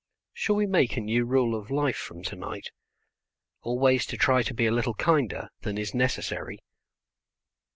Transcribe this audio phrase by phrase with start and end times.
[0.33, 2.71] Shall we make a new rule of life from tonight:
[3.61, 6.57] always to try to be a little kinder than is necessary?